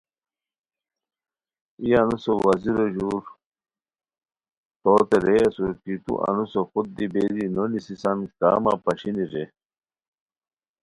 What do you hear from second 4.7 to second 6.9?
توتے رے اسور کی تو انوسو خود